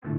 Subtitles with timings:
[0.00, 0.10] 今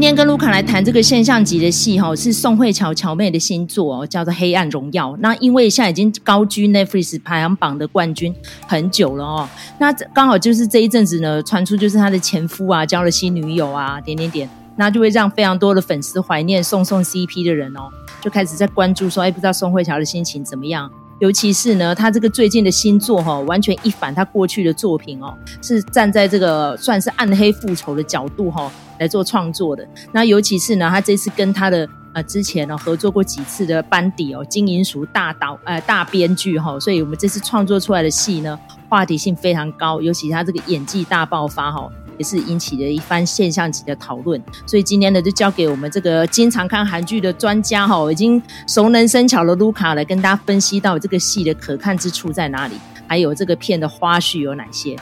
[0.00, 5.12] 天跟卢卡来谈这个现象级的戏哈，是宋慧乔乔妹的新作哦，叫做《黑暗荣耀》。
[5.20, 8.34] 那因为现在已经高居 Netflix 排行榜的冠军
[8.66, 9.48] 很久了哦，
[9.78, 17.88] 那刚好就是这一阵子呢，传出就是他的前夫啊交了新女友啊，点点点，那就会让非常多的粉丝怀念宋宋 CP 的人哦，
[18.20, 20.90] 就开始在关注说，哎，不知道宋慧乔的心情怎么样？
[21.18, 29.86] 尤其是呢，他这个最近的新作哈，完全一反他过去的作品哦，是站在这个算是暗黑复仇的角度哈来做创作的。
[30.12, 38.58] 那尤其是呢，他这次跟他的呃之前呢合作过几次的班底哦，金银淑大导呃大编剧哈，所以我们这次创作出来的戏呢，
[38.88, 41.86] 话题性非常高，尤其他这个演技大爆发哈。
[42.20, 52.74] 也是引起了一番现象级的讨论，所以今天呢，就交给我们这个经常看韩剧的专家哈，已经熟能生巧的卢卡来跟大家分析到这个戏的可看之处在哪里，
[53.06, 54.94] 还有这个片的花絮有哪些。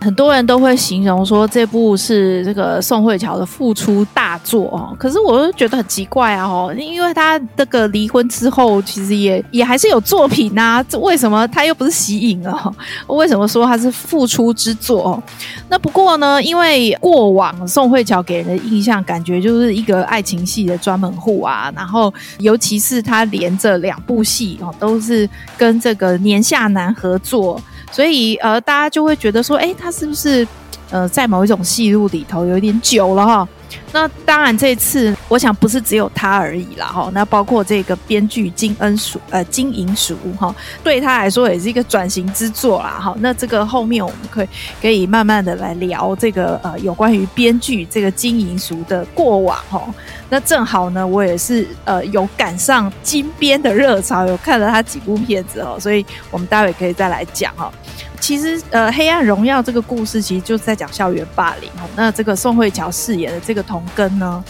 [0.00, 12.74] 很多人都会形容说，这部是这个宋慧乔的复出大作哦，可是我就觉得很奇怪啊哦，因为他这个离婚之后，其实也也还是有作品呐，这为什么他又不是息影啊？
[13.08, 15.10] 为什么说他是复出之作？
[15.10, 15.22] 哦
[15.68, 25.28] 那不过呢，因为过往宋慧乔给人的印象，感觉就是一个爱情戏的专门户啊，然后尤其是他连着两部戏哦，都是
[25.58, 27.60] 跟这个年下男合作。
[27.90, 30.46] 所以，呃，大家就会觉得说，诶，他是不是，
[30.90, 33.48] 呃，在某一种戏路里头有一点久了哈？
[33.92, 37.10] 那当然，这次我想不是只有他而已啦，哈。
[37.12, 40.54] 那包括这个编剧金恩淑，呃，金银淑哈，
[40.84, 43.14] 对他来说也是一个转型之作啦，哈。
[43.18, 44.48] 那这个后面我们可以
[44.80, 49.82] 可以慢慢的来聊这个呃有关于编剧这个金银淑的过往哈。
[50.28, 57.72] 那正好呢，我也是呃有赶上金编的热潮，有看了他几部片子哦，所以我们待会可以再来讲哈。
[58.20, 61.70] 其实，呃，《黑暗荣耀》这个故事其实就是在讲校园霸凌。
[61.96, 64.44] 那这个宋慧乔饰演的这个童根呢，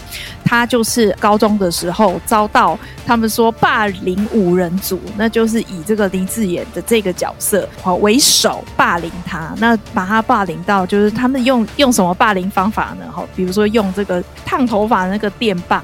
[0.45, 9.55] 他就是高中的时候遭到他们说霸凌五人组，那就是以这个林智妍的这个角色好为首霸凌他。
[9.59, 13.11] 那把他霸凌到，就是他们用用什么霸凌方法呢？
[13.11, 15.83] 哈，比如说用这个烫头发的那个电棒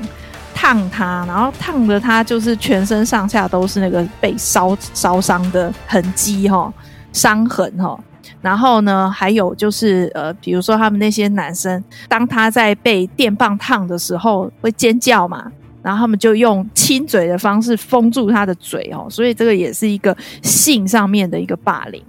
[0.53, 6.73] 烫他，然后烫的他就是全身上下都是那个被烧烧伤的痕迹哈。
[7.17, 7.99] 伤痕哈，
[8.43, 15.51] 然后呢，还有就是呃，比如说他们那些男生，当他在被电棒烫的时候会尖叫嘛，
[15.83, 22.03] 然后他们就用亲嘴的方式封住他的嘴哦，所以这个也是一个性上面的一个霸凌。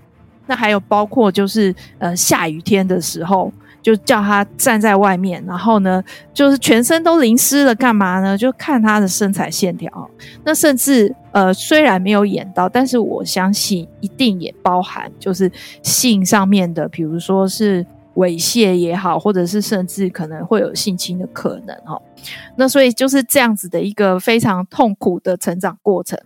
[0.46, 3.52] 那还有包括就是呃，下雨天的时候。
[3.84, 6.04] 就叫他站在外面，然后呢，
[6.34, 8.38] 就是全身都淋湿了，干嘛呢？
[8.38, 9.90] 就看他的身材线条。
[10.44, 15.52] 那甚至呃，虽然没有演到，但是我相信一定也包含就是
[15.84, 22.02] 性上面的，比如说是猥亵也好，或者是甚至可能会有性侵的可能哈。
[22.56, 26.20] 那所以就是这样子的一个非常痛苦的成长过程。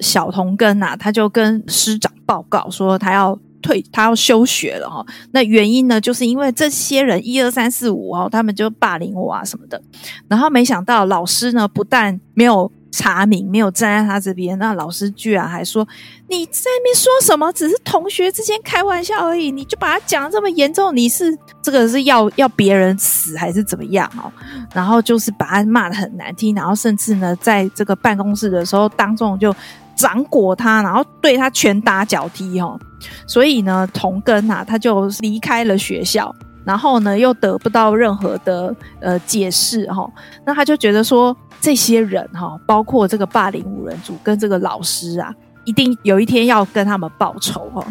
[0.00, 3.38] 小童根呐，他就跟师长报告说他要。
[3.60, 5.02] 退，他要休学了哈。
[5.32, 9.80] 那原因呢，就是因为这些人一二三四五哦，他们就霸凌我啊什么的。
[10.28, 15.86] 然后没想到老师呢，不但没有查明，没有站在他这边，那老师居然还说
[16.30, 17.52] ：“你在那边说什么？
[17.52, 24.30] 只是同学之间开玩笑而已，你就把他讲的这么严重，你是这个是要要别人死还是怎么样哦？”
[24.72, 29.54] 然后就是把他骂得很难听，然后甚至呢，在这个办公室的时候当众就。
[29.96, 32.76] 掌掴他，然后对他拳打脚踢哦，
[33.28, 36.34] 所以呢，童根啊，他就离开了学校，
[36.64, 40.04] 然后呢，又得不到任何的呃解释哈，
[40.44, 41.34] 那他就觉得说，
[41.64, 47.82] 这些人哈，包括这个霸凌五人组跟这个老师啊，一定有一天要跟他们报仇哈。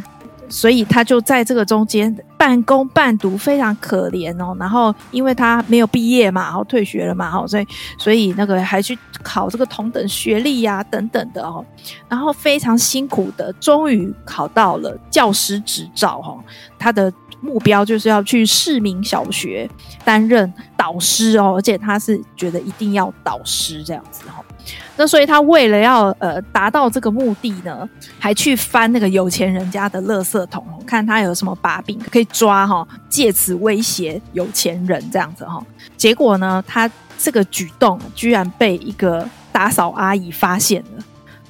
[0.47, 4.55] 所以他就在这个中间半工半读，非常可怜哦。
[4.59, 7.65] 然后因为他没有毕业嘛，然后退学了嘛，哈，所以
[7.97, 11.65] 所以那个还去考这个同等学历呀、等等的哦。
[12.07, 16.37] 然后非常辛苦的，终于考到了教师执照哈。
[16.77, 17.11] 他的
[17.43, 19.69] 目标就是要去市民小学
[20.05, 24.43] 担任导师哦，而且他是觉得一定要导师这样子哈。
[24.95, 27.87] 那所以他为了要呃达到这个目的呢，
[28.17, 35.61] 还去翻那个有钱人家的垃圾桶，看他有什么把柄可以抓哈，借此威胁有钱人这样子哈。
[35.97, 41.03] 结果呢，他这个举动居然被一个打扫阿姨发现了，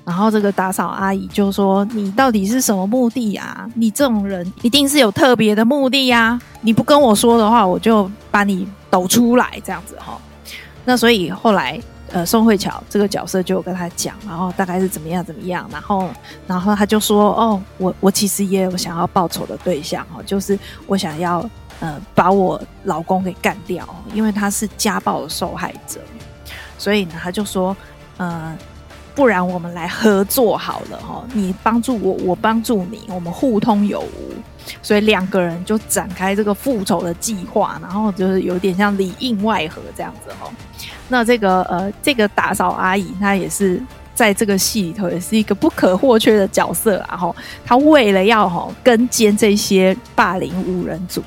[0.05, 3.69] 然后这个打扫阿姨就说：“你到底是什么目的啊？
[3.75, 6.39] 你这种人一定是有特别的目的呀！
[6.61, 10.17] 你不跟我说的话，我就把你抖出来这样子哈。”
[10.85, 11.79] 那所以后来。
[12.11, 16.07] 呃，宋慧乔这个角色就跟他讲，然后大概是怎么样怎么样，然后
[16.45, 21.43] 然后他就说，哦，我我其实也有想要报仇的对象哦，就是我想要
[21.79, 23.83] 呃把我老公给干掉，
[24.13, 25.99] 因为他是家暴的受害者，
[26.77, 27.75] 所以呢，他就说，
[28.17, 28.55] 呃，
[29.15, 34.33] 不然我们来合作好了哈，你帮助我，我帮助你，我们互通有无。
[34.81, 40.49] 所以两个人就展开这个复仇的计划，然后就是有点像里应外合这样子哈。
[41.09, 43.81] 那这个呃，这个打扫阿姨她也是
[44.15, 47.35] 在这个戏里头也是一个不可或缺的角色，然后
[47.65, 51.21] 她为了要哈跟监这些霸凌五人组，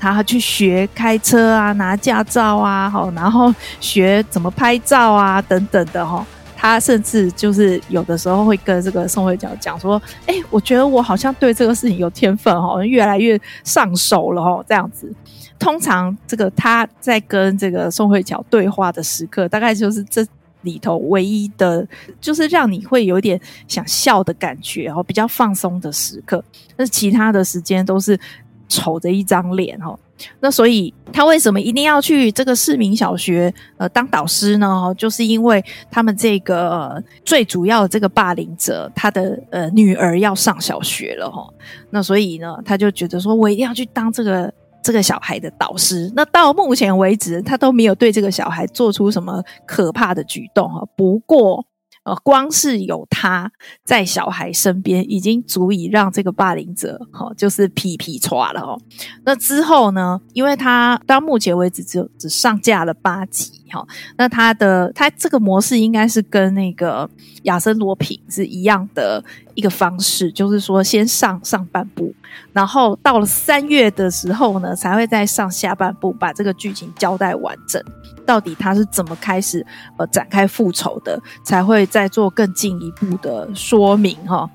[0.00, 6.26] 她去学开车啊，拿驾照啊，好，然后学怎么拍照啊等等的哈。
[6.60, 15.10] 他甚至就是有的时候会跟这个宋慧乔讲说：“哎、我觉得我好像对这个事情有天分哦，越来越上手了哦。”这样子，
[15.58, 20.22] 通常这个他在跟这个宋慧乔对话的时刻，大概就是这
[20.60, 21.88] 里头唯一的，
[22.20, 26.44] 就是让你会有点想笑的感觉哦，比较放松的时刻。
[26.76, 28.20] 但是其他的时间都是
[28.68, 29.98] 丑着一张脸哦。
[30.40, 34.94] 那所以他为什么一定要去这个市民小学呃当导师呢？
[34.96, 41.48] 就是因为他们这个、最主要的这个霸凌者，他的呃女儿要上小学了哈。
[41.90, 44.52] 那所以呢，他就觉得说我一定要去当这个
[44.82, 46.10] 这个小孩的导师。
[46.14, 50.86] 那到目前为止，他都没有对这个小孩做出什么可怕的举动哈。
[50.96, 51.64] 不过。
[52.04, 53.52] 呃，光是有他
[53.84, 58.80] 在小孩身边，已经足以让这个霸凌者哈、哦，就是皮皮抓了哦。
[59.24, 60.20] 那之后呢？
[60.32, 63.88] 因为他到目前为止只有只上架了八集哈、哦。
[64.16, 67.08] 那他的他这个模式应该是跟那个
[67.42, 69.22] 亚森罗品是一样的
[69.54, 72.14] 一个方式，就是说先上上半部，
[72.52, 77.82] 然后到了三月的时候呢，才会再上下半部，把这个剧情交代完整。
[78.26, 84.48] 到底他是怎么开始呃展开复仇的，才会再做更进一步的说明哈。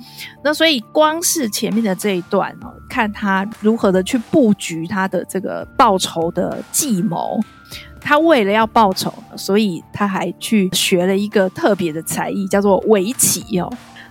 [0.44, 7.38] 那所以光是前面的这一段哦，看他如何的去布局他的这个报仇的计谋。
[8.06, 13.68] 他为了要报仇，所以他还去学了一个特别的才艺，叫做围棋哦。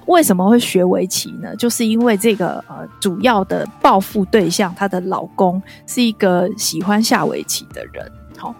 [0.06, 1.54] 为什么会学围棋呢？
[1.54, 8.10] 就是因为这个呃主要的报复对象，她的老公是一个喜欢下围棋的人。
[8.36, 8.52] 好，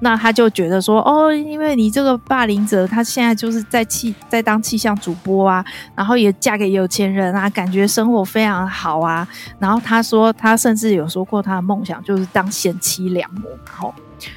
[0.00, 5.64] 那他就觉得说，哦，因为你这个霸凌者，他现在就是在气在当气象主播啊，
[5.94, 9.26] 然后也嫁给有钱人啊，感觉生活非常好啊。
[9.60, 13.48] 然后他说，他甚至有说过，他的梦想就是当贤妻良母。
[13.64, 13.94] 好，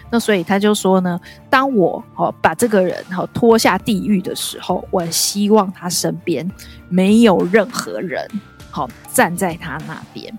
[0.09, 1.19] 那所以他就说呢，
[1.49, 6.49] 当我哦把这个人好拖下地狱的时候，我希望他身边
[6.89, 8.27] 没有任何人
[8.69, 10.33] 好站在他那边。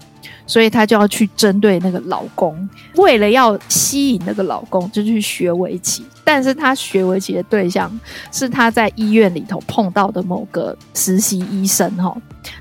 [0.46, 6.05] 所以她就要去针对那个老公，为了要吸引那个老公，就去学围棋。
[6.23, 7.91] 但是她学围棋的对象
[8.32, 12.17] 是她在医院里头碰到的某个实习医生哈。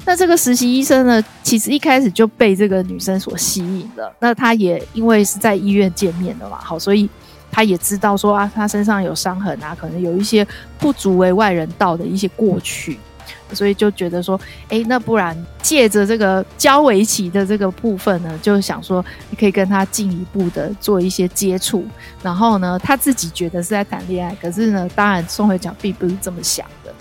[0.05, 4.13] 那这个实习医生呢，其实一开始就被这个女生所吸引了。
[4.19, 7.09] 那他也因为是在医院见面的嘛，好，所以
[7.51, 10.45] 他也知道说啊，他身上有伤痕啊，可能有一些
[10.77, 12.97] 不足为外人道的一些过去。
[13.55, 14.39] 所以就觉得说，
[14.69, 21.85] 哎，那不然借着这个教围棋的这个部分呢，就想说你可以跟他进一步的做一些接触。
[22.21, 26.93] 然后呢，他自己觉得是在谈恋爱，可是呢，当然宋慧乔并不是这么想的。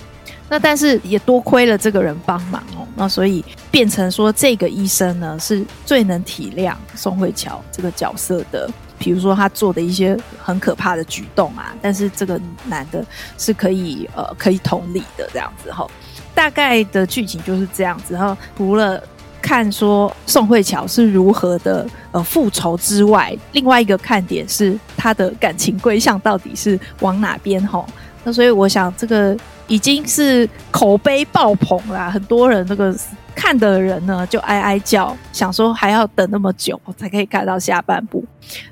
[0.48, 8.70] 那但是也多亏了这个人帮忙哦，那所以变成说这个医生呢是最能体谅宋慧乔这个角色的。
[8.98, 13.04] 比如说他做的一些很可怕的举动啊，但是这个男的
[13.36, 15.84] 是可以呃可以同理的这样子哈。
[16.34, 19.02] 大概的剧情就是这样子，然后除了
[19.40, 27.84] 看说宋慧乔是如何的呃复仇之外，另外一个看点是她的感情归向到底是往哪边吼？
[28.24, 29.36] 那所以我想这个
[29.68, 32.94] 已经是口碑爆棚啦，很多人那个
[33.34, 38.24] 看的人呢就哀哀叫，想说还要等那么久才可以看到下半部。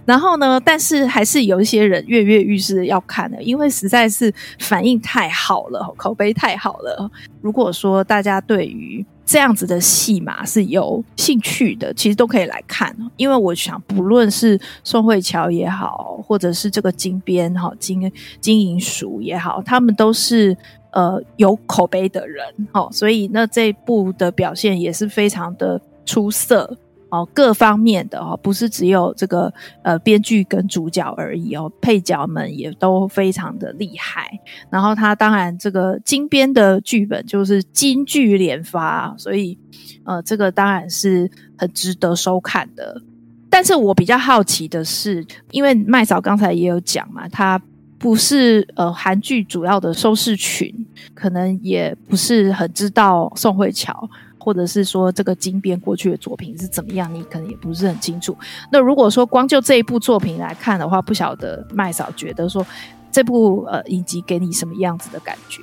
[0.05, 7.11] 然后呢，但是还是有一些人跃跃欲试要看的，因为实在是反应太好了，口碑太好了。
[7.41, 12.95] 如果说大家对于这样子的戏码是有兴趣的，其实都可以来看。
[13.17, 20.55] 因为我想，不论是宋慧乔也好，或者是这个金边哈金金银淑也好，他们都是
[20.93, 26.77] 呃有口碑的人，哦，所以那这部的表现也是非常的出色。
[27.13, 34.31] 哦，各方面的哦，不是只有这个呃编剧跟主角而已哦，配角们也都非常的厉害。
[34.71, 39.59] 然后他当然这个金编的剧本就是金句连发，所以
[40.05, 41.29] 呃这个当然是
[41.59, 43.03] 很值得收看的。
[43.51, 47.61] 但是我比较好奇的是，因为麦嫂刚才也有讲嘛，他
[48.01, 50.75] 不是呃韩剧主要的收视群，
[51.13, 58.35] 可能也不是很知道宋慧乔，或者是说这个金编过去的作品是怎么样，你可能也不是很清楚。
[58.73, 62.67] 那如果说光就这一部作品来看的话，不晓得麦嫂觉得说
[63.13, 65.61] 这部呃影集给你什么样子的感觉？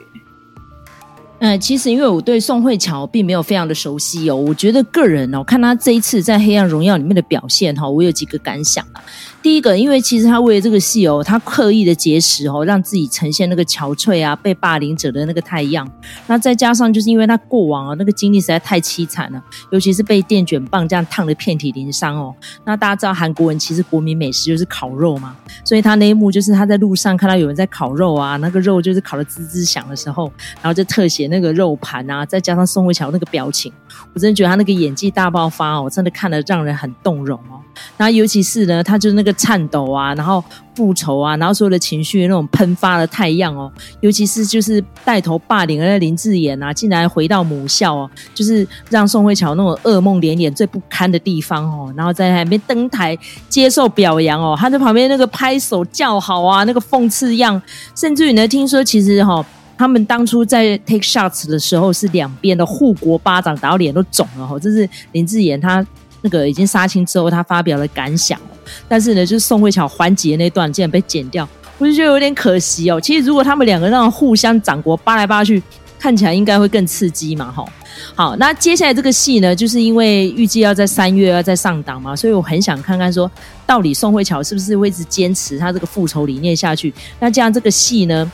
[1.39, 9.03] 嗯，其实因为我对宋慧乔并没有非常的熟悉哦，我觉得个人哦，看他这一次在《黑暗荣耀》里面的表现哈，我有几个感想啊。
[9.47, 15.89] 第一个，因为其实他为了这个戏哦，他刻意的节食哦，让自己呈现那个憔悴啊、被霸凌者的那个态样。
[16.27, 22.35] 那再加上就是因为他过往啊那个经历实在太凄惨了，尤其是被电卷棒这样烫的遍体鳞伤哦。
[22.65, 33.71] 那大家知道韩国人其实国民美食就是烤肉嘛，所以他那一幕就是他在路上看到有人在烤肉啊，那个肉就是烤的滋滋响的时候，然后就特写那个肉盘啊，再加上宋慧乔那个表情，
[34.13, 37.56] 我真的觉得他那个演技大爆发哦，真的看得让人很动容哦。
[37.97, 40.43] 然后尤其是呢，他就那个颤抖啊，然后
[40.75, 43.71] 复仇啊，然后所有的情绪那种喷发的太样哦。
[44.01, 51.93] 尤其是就是带头霸凌的林志妍啊，竟然回到母校哦，就是让宋慧乔那种噩梦连连、最不堪的地方哦。
[51.97, 53.17] 然后在那边登台
[53.49, 57.59] 接受表扬哦，他在旁边那个拍手叫好啊，那个讽刺样，
[57.95, 59.45] 甚至于呢，听说其实哈、哦，
[59.77, 64.59] 他们当初在 take shots 的时候是两边的护国巴掌打到脸都肿了哈。
[64.59, 65.85] 这是林志妍他。
[66.21, 68.39] 那个已经杀青之后，他发表了感想，
[68.87, 71.47] 但是呢，就是宋慧乔还节那段竟然被剪掉，
[71.77, 72.99] 我就觉得有点可惜哦。
[72.99, 75.61] 其实如果他们两个让互相掌国扒来扒去，
[75.99, 77.67] 看起来应该会更刺激嘛，吼。
[78.13, 83.29] 好，那接下来这个戏呢，就是因为预计要在三月要再上档嘛，所以我很想看看说，
[83.65, 86.93] 到底宋慧乔是不是会一直坚持他这个复仇理念下去？
[87.19, 88.31] 那这样这个戏呢，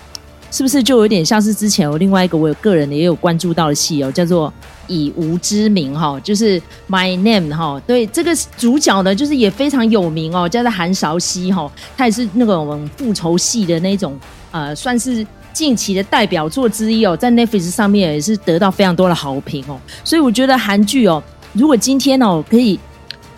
[0.53, 4.53] 是不是就有点像是之前有另外一个我有个人也有关注到的戏哦，叫做。
[4.89, 14.19] 以吾之名哈，就是 My Name 哈，对，这个主角呢，就是也非常有名哦，叫做韩韶熙哈，他也是那个我们复仇戏的那种
[14.51, 22.77] 呃，算是近期的代表作之一哦，在 Netflix 上面也是得到非常多的好评哦，所以我觉得韩剧哦，如果今天哦可以。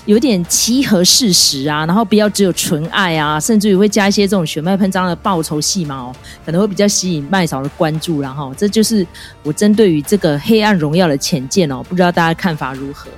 [0.05, 9.05] 有点契合事实啊，然后不要只有纯爱啊，甚至于会加一些这种血脉喷张的报仇戏嘛哦，可能会比较吸引麦嫂的关注，然后这就是
[9.41, 13.09] 我针对于这个《黑暗荣耀》的浅见哦，不知道大家看法如何？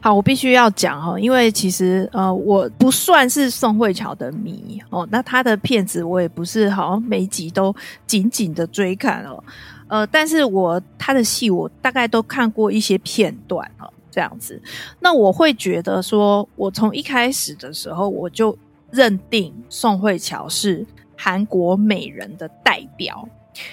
[0.00, 7.74] 好，我必须要讲哈，因为其实呃，我不算是宋慧乔的迷哦，那他的片子我也不是好像每集都
[8.06, 9.42] 紧紧的追看哦，
[9.88, 13.90] 呃，但是我他的戏我大概都看过一些片段哦。
[14.14, 14.62] 这样子，
[15.00, 18.56] 那我会觉得说，我从一开始的时候我就
[18.92, 23.28] 认定宋慧乔是韩国美人的代表，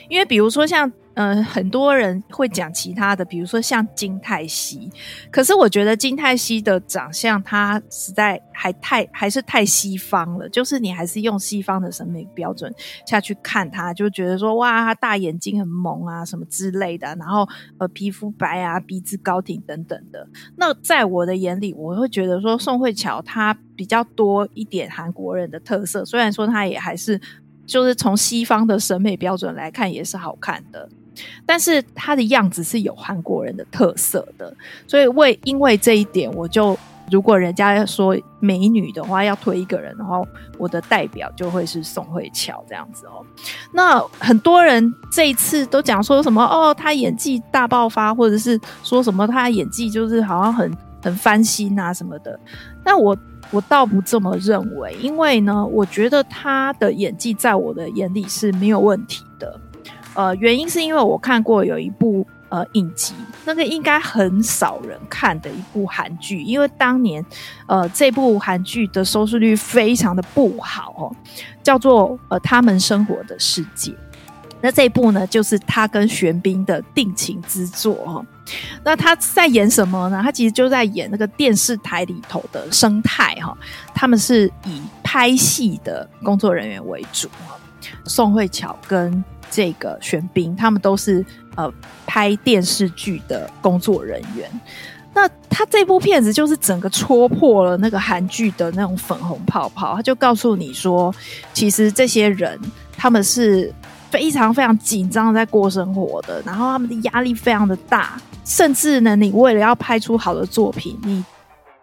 [0.09, 0.91] 因为比如说像。
[1.15, 4.89] 嗯、很多人会讲其他的，比如说像金泰熙，
[5.29, 12.73] 可是我觉得金泰熙的长相，他实在还太还是太西方了，就是你还是用西方的审美标准
[13.05, 20.25] 下去看他，就觉得说哇，他大眼睛很萌啊，什么之类的，然后呃皮肤白啊，鼻子高挺等等的。
[20.55, 27.19] 那在我的眼里，我会觉得说宋慧乔她比较多一点韩国人的特色，虽然说她也还是
[27.65, 30.87] 就是从西方的审美标准来看也是好看的。
[31.45, 34.53] 但是她的样子是有韩国人的特色的，
[34.87, 36.77] 所以为因为这一点，我就
[37.11, 40.21] 如果人家说美女的话，要推一个人的话，
[40.57, 43.25] 我的代表就会是宋慧乔这样子哦。
[43.73, 50.71] 那很多人这一次都讲说什么哦，她演技大爆发，或者是说什么她演技就是好像很
[51.03, 52.39] 很翻新啊什么的。
[52.83, 53.17] 但我
[53.51, 59.59] 我倒不这么认为，因为呢，我觉得她的演技在我的眼里是没有问题的。
[60.13, 63.13] 呃，原因是因为我看过有一部呃影集，
[63.45, 67.25] 那个应该很少人看的一部韩剧，因为当年
[67.65, 71.15] 呃这部韩剧的收视率非常的不好哦，
[71.63, 73.93] 叫做呃他们生活的世界。
[74.63, 78.23] 那这一部呢，就是他跟玄彬的定情之作哦。
[78.83, 80.21] 那他在演什么呢？
[80.21, 83.57] 他其实就在演那个电视台里头的生态哈，
[83.95, 87.27] 他们是以拍戏的工作人员为主，
[88.05, 89.23] 宋慧乔跟。
[89.51, 91.23] 这个玄彬，他们都是
[91.55, 91.71] 呃
[92.07, 94.49] 拍电视剧的工作人员。
[95.13, 99.93] 那他这部片子就是整个戳破了那个韩剧的那种粉红泡泡。
[99.93, 101.13] 他就告诉你说，
[101.53, 102.57] 其实这些人
[102.95, 103.71] 他们是
[104.09, 111.21] 非常非常紧张在过生活的，然后他们的压力非常的大，甚至呢，你为了要拍出好的作品，你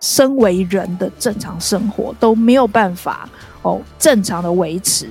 [0.00, 3.28] 身为人的正常生活都没有办法
[3.60, 5.06] 哦正常的维持。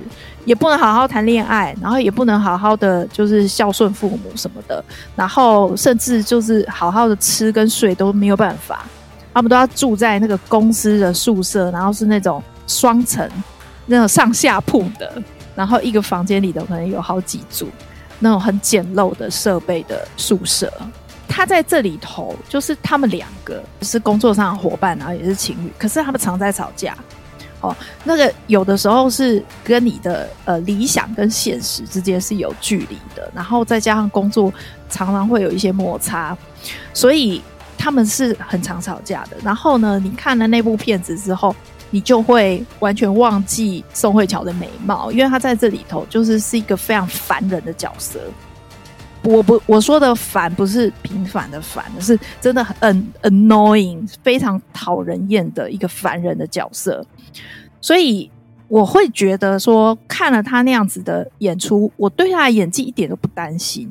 [0.48, 4.82] 也不能好好谈恋爱，然后也不能好好的就是孝顺父母什么的，
[5.14, 8.86] 然后甚至就是好好的吃跟睡都没有办法，
[9.34, 13.30] 他们都要住在那个公司的宿舍，然后是那种双层、
[13.84, 15.22] 那种上下铺的，
[15.54, 17.68] 然后一个房间里头可能有好几组
[18.18, 20.72] 那种很简陋的设备的宿舍。
[21.28, 26.96] 他在这里头，就是他们两个是工作上的伙伴，然后也是情侣，可是他们常在吵架。
[27.60, 34.52] 哦，那个有的时候是跟你的呃理想跟现实之间是有距离的，然后再加上工作
[34.88, 36.36] 常常会有一些摩擦，
[36.94, 37.42] 所以
[37.76, 39.36] 他们是很常吵架的。
[39.42, 41.54] 然后呢，你看了那部片子之后，
[41.90, 48.20] 你就会完全忘记宋慧乔的美貌，因为她在这里头就是是一个非常烦人的角色。
[49.28, 57.04] 我不我说的烦不是平凡的烦，是真的很 annoying，非常讨人厌的一个烦人的角色。
[57.80, 58.30] 所以
[58.68, 63.86] 我会觉得说，看了他那样子的演出，我对他的演技一点都不担心。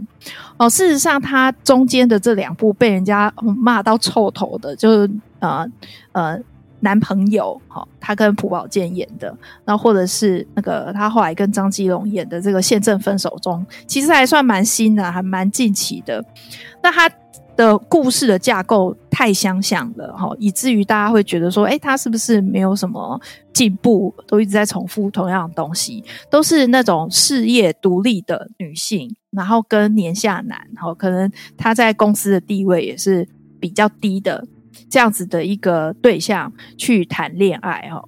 [0.57, 5.65] 哦，事实上，他中间的这两部被人家骂到臭头的，就是呃
[6.13, 6.39] 呃。
[6.79, 16.23] 男朋友，好，他跟朴宝剑演的，那或者是那个他后来跟张基龙演的这个《现正分手中》，其实还算蛮新的，还蛮近期的。
[16.83, 17.09] 那他
[17.55, 23.19] 的故事的架构太相像了，哈，以至于大家会觉得说，诶，他是不是没有什么
[23.51, 33.27] 进步，都一直在重复同样的东西，都是那种事业独立的女性，然后跟年下男，哈，可能他在公司的地位也是
[33.59, 34.45] 比较低的。
[34.89, 38.03] 这样子的一个对象去谈恋爱哈，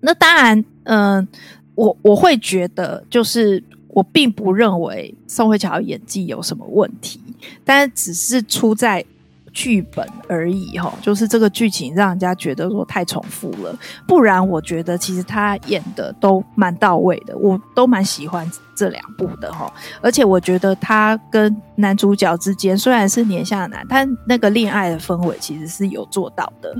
[0.00, 1.26] 那当然，嗯、
[1.74, 7.20] 我我会觉得，就是我并不认为宋慧乔演技有什么问题，
[7.64, 9.04] 但只是出在。
[9.52, 13.76] 剧本而已哈，就是这个剧情让人家觉得说太重复了，
[14.06, 19.72] 不然我觉得其实他演的都蛮到位的，我都蛮喜欢这两部的哈。
[20.00, 26.74] 而且我觉得他跟男主角之间虽然是年下男，但那个恋爱的氛围其实是有做到的，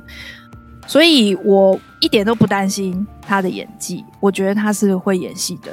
[0.87, 5.73] 所以我一点都不担心他的演技，我觉得他是会演戏的。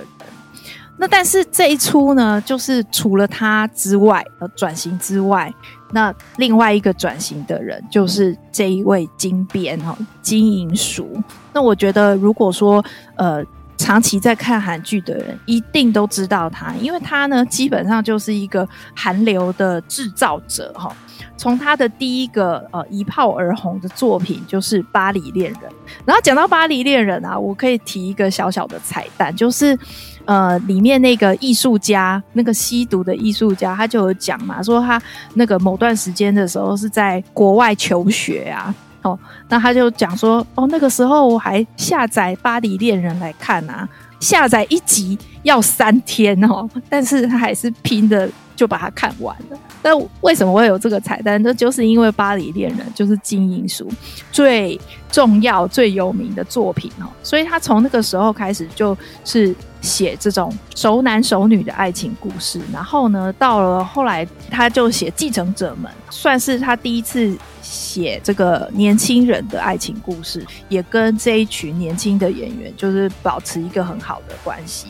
[0.97, 5.53] 那但是这一出呢，就是除了他之外，呃，转型之外，
[5.91, 11.22] 那另外一个转型的人就是这一位金编哈金银淑。
[11.51, 12.83] 那我觉得，如果说
[13.17, 13.43] 呃
[13.77, 18.65] 长期在看韩剧的人，一定都知道他，因为他呢基本上就是一个
[18.96, 20.96] 韩流的制造者哈。
[21.35, 25.70] 从他的第一个呃一炮而红的作品就是《巴黎恋人》，
[26.05, 29.77] 然后讲到《巴黎恋人》啊，我可以提一个小小的彩蛋，就是。
[30.25, 35.01] 呃，里面那个艺术家，那个吸毒的艺术家，他就有讲嘛，说他
[35.35, 39.18] 那个某段时间的时候是在国外求学啊，哦，
[39.50, 43.88] 那他就讲说，哦，那个时候我还下载《巴黎恋人》来看啊，
[44.20, 49.58] 下载一集要三天哦， 但是他还是拼的就把它看完了。
[49.84, 51.42] 那为什么会有这个彩蛋？
[51.44, 53.88] 那就是因为《巴黎恋人》就是金银淑
[54.31, 54.79] 最
[55.12, 62.60] 重要、最有名的作品哦，所以他从那个时候开始就是写这种熟男熟女的爱情故事。
[62.74, 74.88] 然后呢，到了后来他就写《继承者们》，算是他第一次写这个年轻人的爱情故事，也跟这一群年轻的演员就是保持一个很好的关系。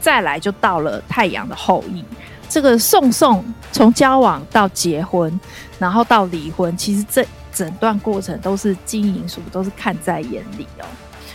[0.00, 2.00] 再来就到了《太阳的后裔》。
[2.48, 5.38] 这个宋宋从交往到结婚，
[5.78, 10.86] 然后到离婚，其实这整段过程都是金银淑都是看在眼里哦。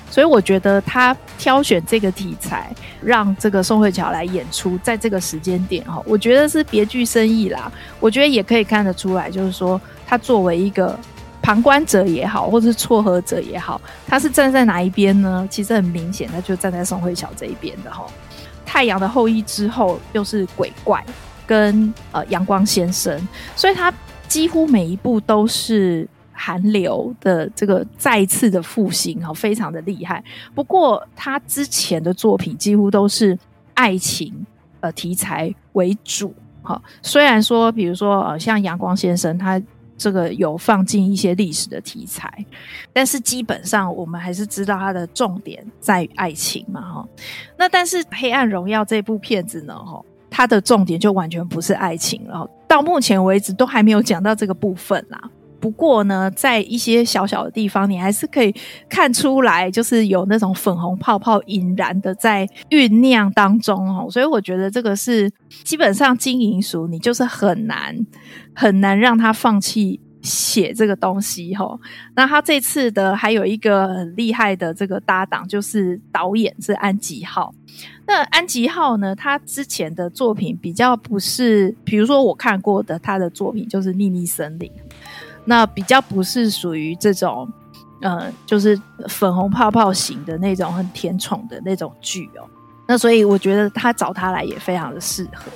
[0.09, 2.71] 所以我觉得他挑选这个题材，
[3.01, 7.71] 让这个宋慧乔来演出，在这个时间点哈，我觉得是别具深意啦。
[7.99, 10.97] 我觉得也可以看得出来，就是说他作为一个
[11.41, 15.47] 旁观者也好，或者是撮合者也好，他是站在哪一边呢？
[15.49, 18.05] 其实很明显，他就站在宋慧乔这一边的哈。
[18.73, 21.05] 太阳的后裔之后又是鬼怪
[21.45, 23.15] 跟呃阳光先生，
[23.55, 23.93] 所以他
[24.27, 30.23] 几乎每一部都是韩流的这个再次的复兴哈，非常的厉害。
[30.55, 33.37] 不过他之前的作品几乎都是
[33.75, 34.33] 爱情
[34.79, 36.33] 呃题材为主
[36.63, 39.61] 哈，虽然说比如说呃像阳光先生他。
[39.97, 42.45] 这个有放进一些历史的题材，
[42.91, 47.07] 但是基本上我们还是知道它的重点在于爱情嘛，哈。
[47.57, 55.29] 那但是《黑暗荣耀》这部片子呢，哈，它的重点就完全不是爱情了，到目前为止都还没有讲到这个部分啦。
[55.63, 58.53] 不过呢，在一些小小的地方，你还是可以
[58.89, 64.09] 看出来，就是有那种粉红泡泡引燃的在酝酿当中哦。
[64.11, 65.31] 所以我觉得这个是
[65.63, 67.95] 基本上金银淑，你就是很难
[68.53, 71.79] 很难让他放弃写这个东西哈。
[72.13, 77.55] 那他这次的还有一个很厉害的这个搭档，就是导演是安吉浩。
[78.05, 84.69] 那安吉浩呢，他之前的作品比较不是，比如说我看过的他的作品就是《秘密森林》。
[85.45, 87.47] 那比较不是属于这种，
[88.01, 92.47] 嗯，就是粉红泡泡型的那种很甜宠的那种剧哦。
[92.85, 95.51] 那所以我觉得他找他来也非常的适合。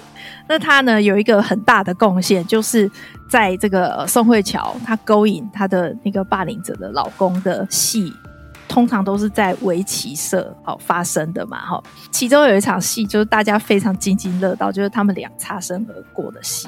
[0.47, 2.89] 那他呢有一个很大的贡献，就是
[3.29, 8.13] 在这个宋慧乔她勾引她的那个霸凌者的老公的戏，
[8.67, 11.83] 通常都是在围棋社哦发生的嘛哈。
[12.11, 16.67] 其中有一场戏就是大家非常津津乐道，就是他们俩擦身而过的戏。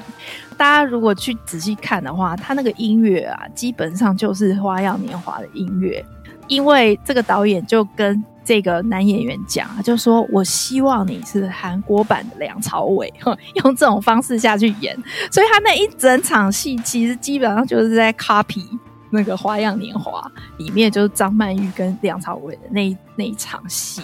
[0.56, 6.04] 大家如果去仔细看的话，他那个音乐啊，基本上就是《花样年华》的音乐，
[6.48, 8.24] 因为这个导演就跟。
[8.42, 13.12] 这个男演员讲，就说我希望你是韩国版的梁朝伟，
[13.62, 14.96] 用这种方式下去演，
[15.30, 18.66] 所以他那一整场戏其实基本上就是在 copy
[19.10, 20.20] 那个《花样年华》
[20.58, 24.02] 里面，就是张曼玉跟梁朝伟的那那一场戏。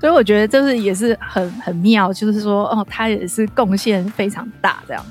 [0.00, 5.04] 所以我觉得这是也是很很妙，就是说哦，他也是贡献非常大这样。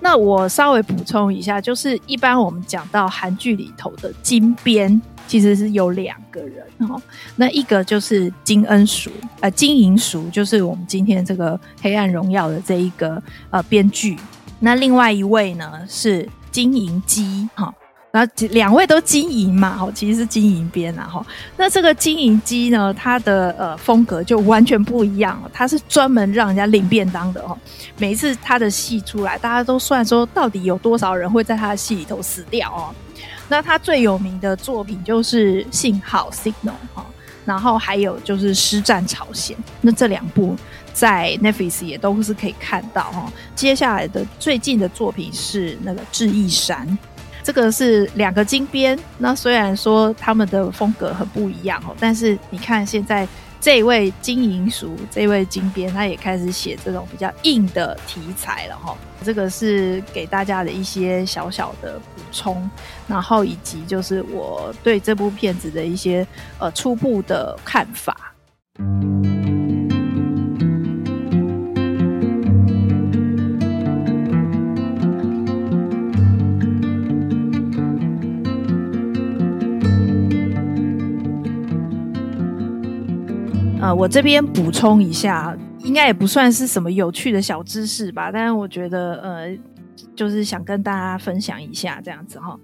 [0.00, 5.00] 那我稍微补充一下，就是一般我们讲到韩剧里头的金编。
[5.26, 7.00] 其实是有两个人哦，
[7.36, 14.18] 那一个就是金恩淑，呃，金银淑就是我们今天这个《黑暗荣耀》的这一个呃编剧，
[14.58, 17.72] 那另外一位呢是金银姬哈，
[18.12, 21.24] 然后两位都金银嘛，哈，其实是金银编啊，哈，
[21.56, 27.56] 那这个金银机呢，它的呃风格就完全不一样，它是专门让人家领便当的哦，
[27.98, 32.94] 每一次他的戏出来，大家都算说到底有多少人会在他的戏里头死掉哦。
[33.48, 37.04] 那他最有名的作品就是《信号》（Signal） 哈，
[37.44, 39.56] 然后还有就是《师战朝鲜》。
[39.80, 40.56] 那这两部
[40.92, 43.32] 在 Netflix 也都是可以看到哈。
[43.56, 46.86] 接下来的最近的作品是那个《智异山》，
[47.42, 48.98] 这个是两个金边。
[49.18, 53.26] 那虽然说他们的风格很不一样哦，但是你看现在。
[53.62, 58.96] 这位金银淑，这位金边，他也开始写这种比较硬的题材了哈。
[59.22, 62.70] 这个是给大家的一些小小的补充，
[63.06, 66.26] 然后以及就是我对这部片子的一些
[66.58, 68.32] 呃初步的看法。
[84.00, 89.58] 我这边补充一下，应该也不算是什么有趣的小知识吧，但是我觉得，呃，
[90.16, 92.58] 就是想跟大家分享一下这样子哈。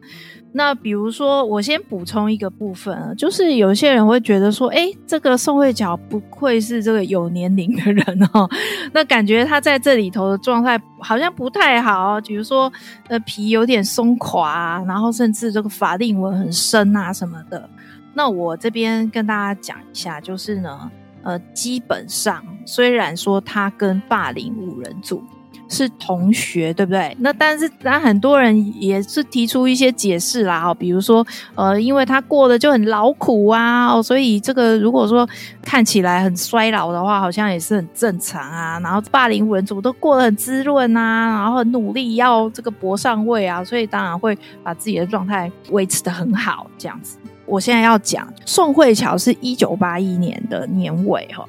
[0.52, 8.48] 那比如说，我先补充一个部分，就是有些人会觉得说，哎，这个宋慧乔不愧是这个有年龄的人哦，
[8.94, 12.72] 那感觉他在这里头的状态好像不太好，比如说，
[13.08, 17.68] 呃，皮有点松垮，然后甚至这个法令纹很深啊什么的。
[18.14, 20.90] 那我这边跟大家讲一下，就是呢。
[21.26, 25.24] 呃，基本上虽然说他跟霸凌五人组
[25.68, 27.16] 是同学，对不对？
[27.18, 35.28] 那但是，但很多人也是提出一些解释啦，哦，比如说，呃，因为他过得就很劳苦啊，哦，所以这个如果说
[35.60, 38.78] 看起来很衰老的话，好像也是很正常啊。
[38.78, 47.18] 然后霸凌五人组都过得很滋润啊，然后很努力要这个搏上位啊，所以当然会把自己的状态维持得很好，这样子。
[47.46, 51.48] 我现在要讲宋慧乔是一九八一年的年尾哈，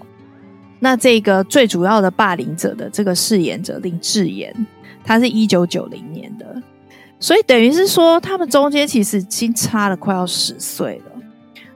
[0.79, 4.53] 那这个最主要的霸凌者的这个饰演者林智妍，
[5.03, 6.61] 他是一九九零年的，
[7.19, 11.11] 所以等于是说他们中间其实已经差了快要十岁了。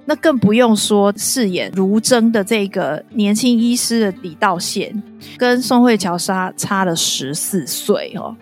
[0.03, 5.01] 那更不用说饰演如真的这个年轻医师的李道宪，
[5.37, 8.35] 跟宋慧乔差差了十四岁哦。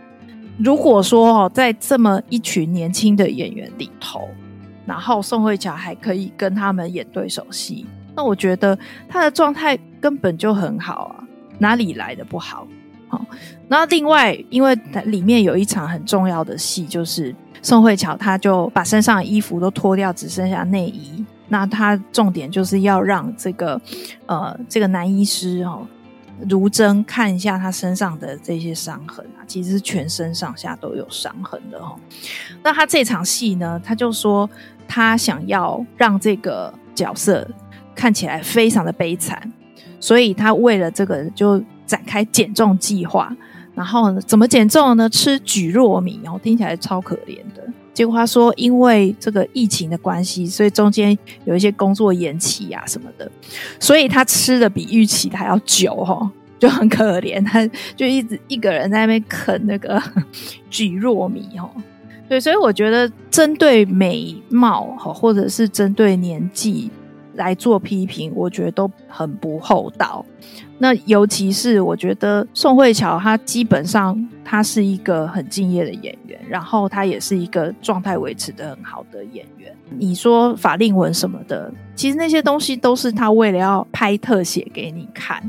[0.58, 4.28] 如果说哦，在这么一群年轻的演员里头，
[4.89, 8.75] 然后宋慧乔还可以跟他们演对手戏，那我觉得
[9.08, 11.23] 他的状态根本就很好啊，
[11.60, 12.67] 哪里来的不好？
[13.08, 13.23] 好，
[13.67, 14.73] 那另外，因为
[15.06, 21.23] 里面有一场很重要的戏，就是宋慧乔她就把身上的衣服都脱掉，只剩下内衣。
[21.47, 23.80] 那他重点就是要让这个
[24.25, 25.86] 呃这个男医师哦，
[26.49, 31.95] 如真看一下他身上的这些伤痕啊，其实全身上下都有伤痕的哦。
[32.63, 34.49] 那他这场戏呢，他就说。
[34.89, 37.47] 他想要让这个角色
[37.93, 39.39] 看起来非常的悲惨，
[39.99, 43.34] 所以他为了这个就展开减重计划。
[43.75, 45.08] 然后呢，怎么减重呢？
[45.08, 47.63] 吃蒟蒻米然哦，听起来超可怜的。
[47.93, 53.32] 结果他说，因为这个疫情的关系，所以中间有一些工作延期啊什么的，
[53.80, 57.41] 所以他吃的比预期还要久哦，就很可怜。
[57.45, 60.02] 他就一直一个人在那边啃那个
[60.69, 61.69] 蒟蒻米哦。
[62.30, 66.92] 对，所以我觉得针对美貌哈，或者是针对年纪
[67.34, 70.24] 来做批评，我觉得都很不厚道。
[70.78, 74.15] 那尤其是我觉得宋慧乔，她基本上
[74.46, 79.76] 她是一个很敬业的演员，然后她也是一个状态维持得很好的演员。
[79.89, 85.44] 你说法令纹什么的，其实那些东西都是她为了要拍特写给你看。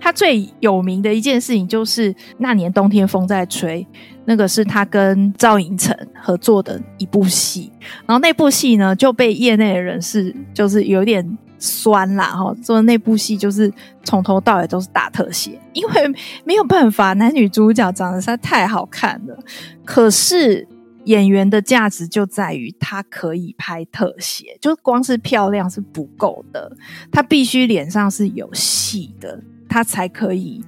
[0.00, 3.86] 她最有名的一件事情就是那年冬天风在吹，
[4.24, 7.70] 那个是他跟赵寅成合作的一部戏，
[8.06, 11.38] 然后那部戏呢就被业内的人士就是有点。
[11.56, 19.38] 酸啦，哈，做那部戏就是从头到尾都是大特写，因为没有办法，男女主角长得实在太好看了。
[19.82, 20.68] 可是
[21.04, 26.70] 演员的价值就在于他可以拍特写，就光是漂亮是不够的，
[27.10, 30.62] 他必须脸上是有戏的，他才可以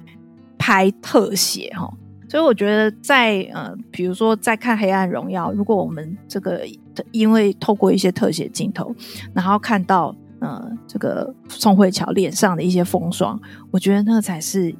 [0.57, 1.93] 拍特写，哈。
[2.27, 6.61] 所以我觉得在呃，比如说在看《黑暗荣耀》，如果我们这个
[7.11, 8.95] 因为透过一些特写镜头，
[9.33, 10.15] 然后看到。
[10.39, 14.71] 呃，这个宋慧乔脸上的一些风霜，我觉得那个才是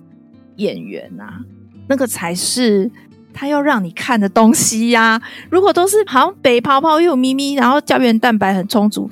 [0.58, 1.42] 演员呐、啊，
[1.90, 2.88] 那个才是
[3.34, 9.10] 他要让你看的东西呀、如果都是好像白泡泡又咪咪，然后胶原蛋白很充足，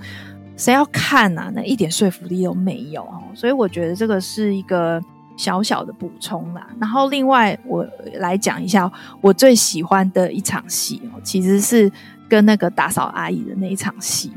[0.56, 1.52] 谁要看啊？
[1.56, 3.04] 那一点说服力都没有。
[3.34, 5.02] 所以我觉得这个是一个
[5.38, 6.67] 小小的补充啦。
[6.80, 7.86] 然后另外我
[8.19, 11.91] 来讲一下我最喜欢的一场戏哦，其实是
[12.28, 14.32] 跟那个打扫阿姨的那一场戏。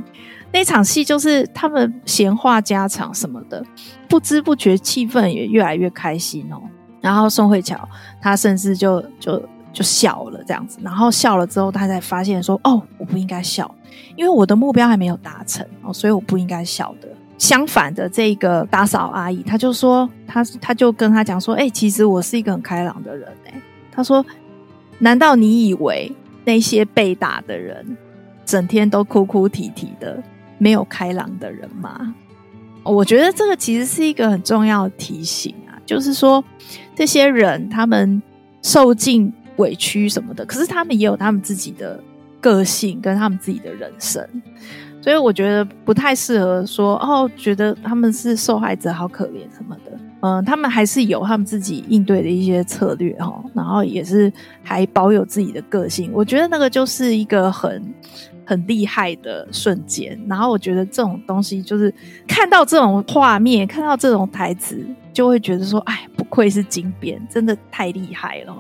[0.51, 3.63] 那场戏就是他们闲话家常什么的，
[4.09, 6.61] 不知不觉气氛也越来越开心哦。
[7.03, 7.89] 然后宋慧乔
[8.21, 9.43] 她甚至就就
[9.75, 13.73] 就笑了这样子，然后笑了之后，她才发现说：“哦，我不应该笑，
[14.17, 23.55] 因为我的目标还没有达成哦，所以我不应该笑的。”相反的，这个打扫阿姨，她就说：“她她就跟他讲说，哎、其实我是一个很开朗的人。”哎，
[23.91, 24.25] 她说
[24.99, 26.13] ：“难道你以为
[26.45, 27.97] 那些被打的人
[28.45, 30.23] 整天都哭哭啼啼的？”
[30.61, 32.13] 没有开朗的人吗？
[32.83, 36.43] 我觉得这个其实是一个很重要的提醒啊，就是说
[36.97, 38.21] 这些人他们
[38.61, 42.03] 受尽委屈什么的，可是他们也有他们自己的
[42.41, 44.29] 个性跟他们自己的人生，
[45.09, 49.99] 所以我觉得不太适合说哦，觉得他们是受害者，好可怜什么的。
[50.21, 54.31] 嗯，他们还是有他们自己应对的一些策略哈，然后也是
[54.63, 56.11] 还保有自己的个性。
[56.13, 57.83] 我觉得那个就是一个很。
[58.45, 61.93] 很厉害的瞬间，然后我觉得这种东西就是
[62.27, 68.55] 看到这种画面，看到这种台词，就会觉得说，哎，不愧是金编，真的太厉害了。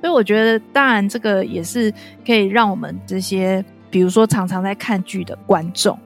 [0.00, 1.92] 所以我觉得，当然这个也是
[2.24, 5.96] 可以让我们这些，比如说常常在看剧的观众，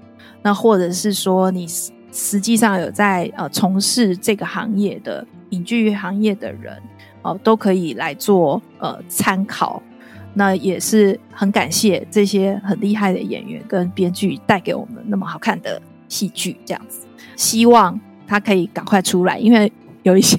[0.43, 1.67] 那或者是说你
[2.13, 6.77] 实际上有在呃从事这个行业的影剧行业的人，
[7.23, 9.81] 哦、呃，都可以来做呃参考。
[10.35, 17.07] 那也是很感谢这些很厉害的演员跟编剧带给我们那么好看的戏剧，这样子。
[17.37, 19.73] 希望他可以赶快出来，因为
[20.03, 20.37] 有一些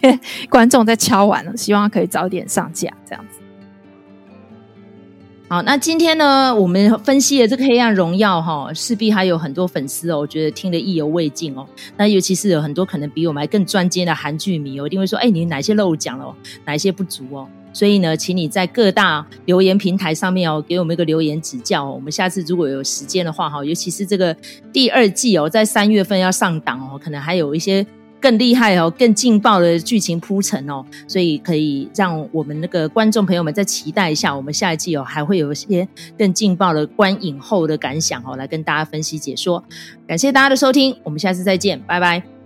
[0.49, 3.39] 观众在敲碗了，希望他可以早点上架，这样子。
[5.49, 11.65] 好，那今天呢，我们分析了这个《黑暗荣耀》哈，势必还有很多粉丝哦，我觉得听得意犹未尽哦。
[11.95, 17.47] 那尤其是有很多可能比我们还更专精的韩剧迷哦，一定会说：哎，你哪些漏讲了，哪一些不足哦？
[17.71, 21.89] 所以呢，请你在各大留言平台上面哦，给我们一个留言指教。
[21.89, 24.35] 我们下次如果有时间的话哈，尤其是这个
[24.73, 27.85] 第二季哦，在三月份要上档哦，可能还有一些
[28.19, 39.63] 更厉害哦、更劲爆的剧情铺陈哦，所以可以让我们那个观众朋友们再期待一下，我们下一季哦还会有一些更劲爆的观影后的感想哦，来跟大家分析解说。
[40.07, 42.36] 感谢大家的收听，我们下次再见，拜拜。